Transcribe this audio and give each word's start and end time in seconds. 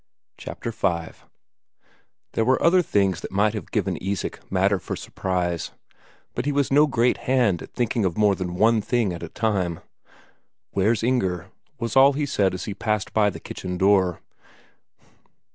Chapter 0.35 0.71
V 0.71 1.11
There 2.31 2.43
were 2.43 2.59
other 2.63 2.81
things 2.81 3.21
that 3.21 3.31
might 3.31 3.53
have 3.53 3.69
given 3.69 3.99
Isak 4.01 4.39
matter 4.51 4.79
for 4.79 4.95
surprise, 4.95 5.73
but 6.33 6.45
he 6.47 6.51
was 6.51 6.71
no 6.71 6.87
great 6.87 7.17
hand 7.29 7.61
at 7.61 7.75
thinking 7.75 8.03
of 8.03 8.17
more 8.17 8.33
than 8.33 8.55
one 8.55 8.81
thing 8.81 9.13
at 9.13 9.21
a 9.21 9.29
time. 9.29 9.79
"Where's 10.71 11.03
Inger?" 11.03 11.51
was 11.79 11.95
all 11.95 12.13
he 12.13 12.25
said 12.25 12.55
as 12.55 12.65
he 12.65 12.73
passed 12.73 13.13
by 13.13 13.29
the 13.29 13.39
kitchen 13.39 13.77
door. 13.77 14.21